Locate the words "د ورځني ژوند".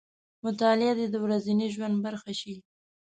1.11-1.95